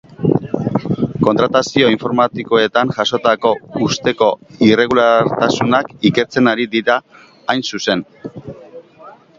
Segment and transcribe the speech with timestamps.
[1.25, 3.51] Kontratazio informatikoetan jasotako
[3.89, 4.31] ustezko
[4.71, 6.99] irregulartasunak ikertzen ari dira,
[7.55, 8.05] hain zuzen.